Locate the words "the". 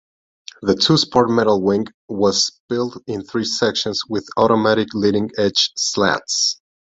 0.63-0.73